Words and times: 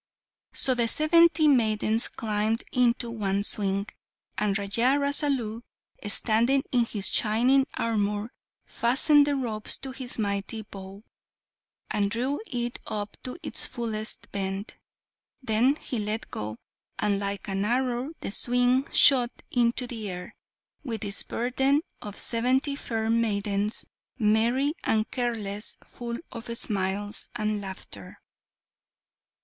So 0.53 0.73
the 0.73 0.87
seventy 0.87 1.47
maidens 1.47 2.07
climbed 2.07 2.63
into 2.71 3.11
one 3.11 3.43
swing, 3.43 3.85
and 4.35 4.57
Raja 4.57 4.97
Rasalu, 4.99 5.61
standing 6.07 6.63
in 6.71 6.85
his 6.85 7.07
shining 7.07 7.67
armour, 7.75 8.31
fastened 8.65 9.27
the 9.27 9.35
ropes 9.35 9.77
to 9.77 9.91
his 9.91 10.17
mighty 10.17 10.63
bow, 10.63 11.03
and 11.91 12.09
drew 12.09 12.41
it 12.47 12.79
up 12.87 13.15
to 13.21 13.37
its 13.43 13.67
fullest 13.67 14.31
bent. 14.31 14.75
Then 15.43 15.75
he 15.75 15.99
let 15.99 16.31
go, 16.31 16.57
and 16.97 17.19
like 17.19 17.47
an 17.47 17.63
arrow 17.63 18.11
the 18.21 18.31
swing 18.31 18.87
shot 18.91 19.29
into 19.51 19.85
the 19.85 20.09
air, 20.09 20.35
with 20.83 21.05
its 21.05 21.21
burden 21.21 21.83
of 22.01 22.17
seventy 22.17 22.75
fair 22.75 23.07
maidens, 23.11 23.85
merry 24.17 24.73
and 24.83 25.11
careless, 25.11 25.77
full 25.83 26.17
of 26.31 26.45
smiles 26.57 27.29
and 27.35 27.61
laughter. 27.61 28.19